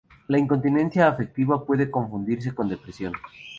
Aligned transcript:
La 0.29 0.39
incontinencia 0.39 1.07
afectiva 1.07 1.63
puede 1.63 1.91
confundirse 1.91 2.55
con 2.55 2.67
depresión. 2.67 3.13